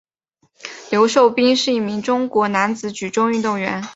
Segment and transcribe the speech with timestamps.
[0.89, 3.83] 刘寿斌是一名中国男子举重运动员。